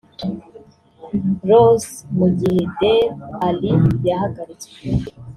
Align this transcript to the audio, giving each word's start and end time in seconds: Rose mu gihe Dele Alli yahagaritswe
Rose 1.49 1.91
mu 2.17 2.27
gihe 2.37 2.61
Dele 2.77 3.13
Alli 3.47 3.71
yahagaritswe 4.07 4.75